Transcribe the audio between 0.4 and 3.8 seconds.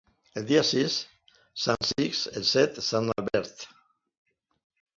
dia sis, sant Sixt; el set, sant Albert.